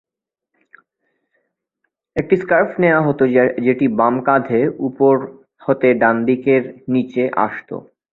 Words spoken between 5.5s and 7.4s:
হতে ডান দিকের নিচে